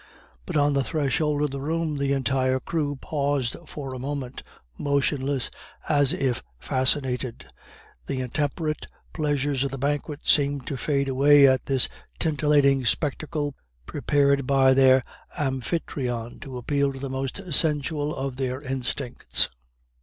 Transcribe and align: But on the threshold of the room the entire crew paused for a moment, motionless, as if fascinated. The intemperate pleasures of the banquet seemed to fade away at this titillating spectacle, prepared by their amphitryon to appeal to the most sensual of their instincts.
But 0.47 0.57
on 0.57 0.73
the 0.73 0.83
threshold 0.83 1.43
of 1.43 1.51
the 1.51 1.61
room 1.61 1.97
the 1.99 2.11
entire 2.13 2.59
crew 2.59 2.95
paused 2.95 3.55
for 3.67 3.93
a 3.93 3.99
moment, 3.99 4.41
motionless, 4.75 5.51
as 5.87 6.11
if 6.11 6.41
fascinated. 6.57 7.45
The 8.07 8.19
intemperate 8.21 8.87
pleasures 9.13 9.63
of 9.63 9.69
the 9.69 9.77
banquet 9.77 10.21
seemed 10.27 10.65
to 10.65 10.75
fade 10.75 11.07
away 11.07 11.47
at 11.47 11.67
this 11.67 11.87
titillating 12.17 12.83
spectacle, 12.83 13.53
prepared 13.85 14.47
by 14.47 14.73
their 14.73 15.03
amphitryon 15.37 16.39
to 16.39 16.57
appeal 16.57 16.91
to 16.93 16.99
the 16.99 17.07
most 17.07 17.53
sensual 17.53 18.15
of 18.15 18.37
their 18.37 18.59
instincts. 18.59 19.49